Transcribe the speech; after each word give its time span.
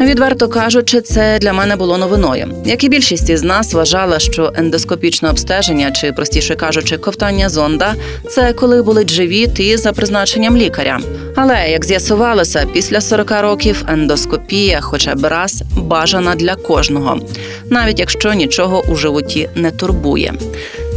Відверто 0.00 0.48
кажучи, 0.48 1.00
це 1.00 1.38
для 1.38 1.52
мене 1.52 1.76
було 1.76 1.98
новиною. 1.98 2.48
Як 2.64 2.84
і 2.84 2.88
більшість 2.88 3.30
із 3.30 3.42
нас 3.42 3.72
вважала, 3.72 4.18
що 4.18 4.52
ендоскопічне 4.56 5.30
обстеження, 5.30 5.90
чи 5.90 6.12
простіше 6.12 6.54
кажучи, 6.54 6.96
ковтання 6.96 7.48
зонда 7.48 7.94
це 8.30 8.52
коли 8.52 8.82
болить 8.82 9.10
живіт 9.10 9.60
і 9.60 9.76
за 9.76 9.92
призначенням 9.92 10.56
лікаря. 10.56 11.00
Але 11.36 11.70
як 11.70 11.84
з'ясувалося, 11.84 12.66
після 12.72 13.00
40 13.00 13.30
років 13.40 13.84
ендоскопія, 13.88 14.80
хоча 14.80 15.14
б 15.14 15.24
раз, 15.24 15.62
бажана 15.76 16.34
для 16.34 16.54
кожного, 16.54 17.20
навіть 17.70 18.00
якщо 18.00 18.32
нічого 18.32 18.82
у 18.88 18.96
животі 18.96 19.48
не 19.54 19.70
турбує. 19.70 20.34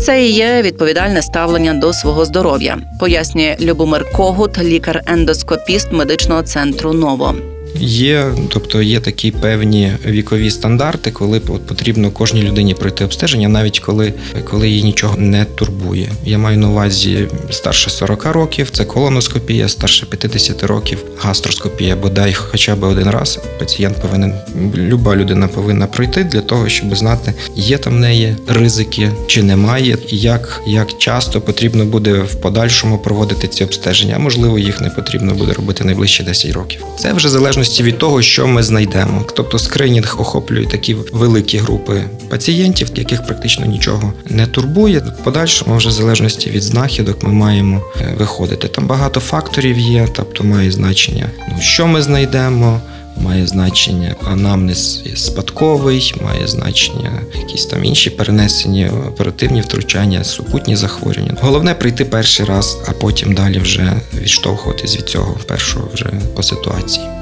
Це 0.00 0.24
і 0.24 0.30
є 0.30 0.62
відповідальне 0.62 1.22
ставлення 1.22 1.74
до 1.74 1.92
свого 1.92 2.24
здоров'я, 2.24 2.78
пояснює 3.00 3.56
Любомир 3.60 4.12
Когут, 4.12 4.58
лікар-ендоскопіст 4.58 5.92
медичного 5.92 6.42
центру 6.42 6.92
Ново. 6.92 7.34
Є, 7.80 8.26
тобто 8.48 8.82
є 8.82 9.00
такі 9.00 9.30
певні 9.30 9.92
вікові 10.06 10.50
стандарти, 10.50 11.10
коли 11.10 11.40
от 11.48 11.66
потрібно 11.66 12.10
кожній 12.10 12.42
людині 12.42 12.74
пройти 12.74 13.04
обстеження, 13.04 13.48
навіть 13.48 13.78
коли, 13.78 14.14
коли 14.44 14.68
її 14.68 14.82
нічого 14.82 15.16
не 15.16 15.44
турбує. 15.44 16.08
Я 16.24 16.38
маю 16.38 16.58
на 16.58 16.68
увазі 16.68 17.28
старше 17.50 17.90
40 17.90 18.24
років, 18.24 18.70
це 18.70 18.84
колоноскопія, 18.84 19.68
старше 19.68 20.06
50 20.06 20.62
років, 20.62 20.98
гастроскопія, 21.18 21.96
бодай 21.96 22.34
хоча 22.34 22.76
б 22.76 22.82
один 22.82 23.10
раз. 23.10 23.38
Пацієнт 23.58 23.96
повинен, 24.00 24.34
люба 24.76 25.16
людина 25.16 25.48
повинна 25.48 25.86
пройти 25.86 26.24
для 26.24 26.40
того, 26.40 26.68
щоб 26.68 26.96
знати, 26.96 27.34
є 27.56 27.78
там 27.78 27.96
в 27.96 28.00
неї 28.00 28.36
ризики 28.48 29.10
чи 29.26 29.42
немає, 29.42 29.98
як, 30.08 30.62
як 30.66 30.98
часто 30.98 31.40
потрібно 31.40 31.84
буде 31.84 32.12
в 32.12 32.34
подальшому 32.34 32.98
проводити 32.98 33.48
ці 33.48 33.64
обстеження. 33.64 34.18
Можливо, 34.18 34.58
їх 34.58 34.80
не 34.80 34.90
потрібно 34.90 35.34
буде 35.34 35.52
робити 35.52 35.84
найближчі 35.84 36.22
10 36.22 36.52
років. 36.52 36.84
Це 36.98 37.12
вже 37.12 37.28
в 37.28 37.61
залежності 37.62 37.82
від 37.82 37.98
того, 37.98 38.22
що 38.22 38.46
ми 38.46 38.62
знайдемо. 38.62 39.24
Тобто 39.34 39.58
скринінг 39.58 40.16
охоплює 40.18 40.66
такі 40.66 40.96
великі 41.12 41.58
групи 41.58 42.04
пацієнтів, 42.28 42.90
яких 42.94 43.26
практично 43.26 43.66
нічого 43.66 44.12
не 44.28 44.46
турбує. 44.46 44.98
В 44.98 45.24
подальшому, 45.24 45.76
вже 45.76 45.88
в 45.88 45.92
залежності 45.92 46.50
від 46.50 46.62
знахідок, 46.62 47.22
ми 47.22 47.32
маємо 47.32 47.82
е, 48.00 48.14
виходити. 48.18 48.68
Там 48.68 48.86
багато 48.86 49.20
факторів 49.20 49.78
є, 49.78 50.08
тобто 50.12 50.44
має 50.44 50.70
значення, 50.70 51.26
ну, 51.48 51.60
що 51.60 51.86
ми 51.86 52.02
знайдемо. 52.02 52.80
Має 53.16 53.46
значення 53.46 54.14
анамнез 54.24 55.02
спадковий, 55.16 56.14
має 56.24 56.46
значення 56.48 57.10
якісь 57.40 57.66
там 57.66 57.84
інші 57.84 58.10
перенесені 58.10 58.90
оперативні 59.08 59.60
втручання, 59.60 60.24
супутні 60.24 60.76
захворювання. 60.76 61.36
Головне 61.40 61.74
прийти 61.74 62.04
перший 62.04 62.46
раз, 62.46 62.78
а 62.88 62.92
потім 62.92 63.34
далі 63.34 63.58
вже 63.58 63.92
відштовхуватись 64.22 64.96
від 64.96 65.04
цього 65.04 65.36
першого 65.46 65.88
вже 65.94 66.06
по 66.36 66.42
ситуації. 66.42 67.21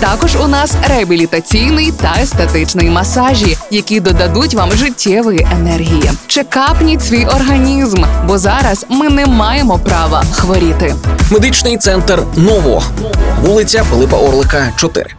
Також 0.00 0.36
у 0.36 0.48
нас 0.48 0.74
реабілітаційний 0.88 1.92
та 1.92 2.14
естетичний 2.22 2.90
масажі, 2.90 3.56
які 3.70 4.00
додадуть 4.00 4.54
вам 4.54 4.72
життєвої 4.72 5.46
енергії. 5.52 6.10
Чекапніть 6.26 7.04
свій 7.04 7.24
організм, 7.24 8.04
бо 8.26 8.38
зараз 8.38 8.86
ми 8.88 9.08
не 9.08 9.26
маємо 9.26 9.78
права 9.78 10.24
хворіти. 10.32 10.94
Медичний 11.30 11.76
центр 11.76 12.22
Ново, 12.36 12.82
вулиця 13.42 13.84
Пилипа 13.90 14.16
Орлика, 14.16 14.72
4. 14.76 15.17